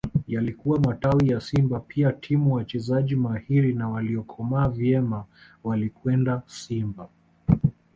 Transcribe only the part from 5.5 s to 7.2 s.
walikwenda Simba